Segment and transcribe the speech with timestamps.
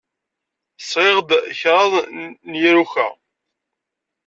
[0.89, 1.29] Sɣiɣ-d
[1.59, 1.93] kraḍ
[2.49, 3.07] n yiruka.